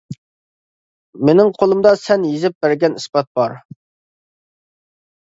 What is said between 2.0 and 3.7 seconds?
سەن يېزىپ بەرگەن ئىسپات بار.